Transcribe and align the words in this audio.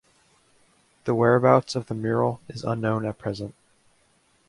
The 1.03 1.13
whereabouts 1.13 1.75
of 1.75 1.85
the 1.85 1.93
mural 1.93 2.41
is 2.49 2.63
unknown 2.63 3.05
at 3.05 3.19
present. 3.19 3.53